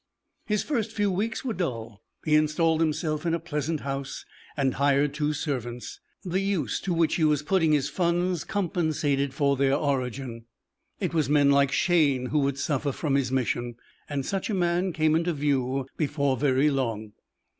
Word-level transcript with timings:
His 0.47 0.63
first 0.63 0.91
few 0.91 1.11
weeks 1.11 1.45
were 1.45 1.53
dull. 1.53 2.01
He 2.25 2.33
installed 2.33 2.81
himself 2.81 3.23
in 3.23 3.35
a 3.35 3.39
pleasant 3.39 3.81
house 3.81 4.25
and 4.57 4.73
hired 4.73 5.13
two 5.13 5.31
servants. 5.31 5.99
The 6.25 6.39
use 6.39 6.79
to 6.79 6.93
which 6.95 7.17
he 7.17 7.23
was 7.23 7.43
putting 7.43 7.71
his 7.73 7.87
funds 7.87 8.43
compensated 8.43 9.31
for 9.31 9.55
their 9.55 9.75
origin. 9.75 10.45
It 10.99 11.13
was 11.13 11.29
men 11.29 11.51
like 11.51 11.71
Shayne 11.71 12.29
who 12.31 12.39
would 12.39 12.57
suffer 12.57 12.91
from 12.91 13.13
his 13.13 13.31
mission. 13.31 13.75
And 14.09 14.25
such 14.25 14.49
a 14.49 14.55
man 14.55 14.91
came 14.91 15.13
into 15.15 15.33
view 15.33 15.85
before 15.97 16.35
very 16.35 16.71
long. 16.71 17.11